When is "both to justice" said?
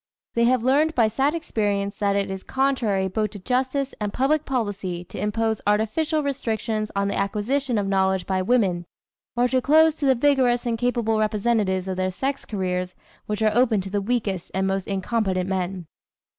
3.07-3.93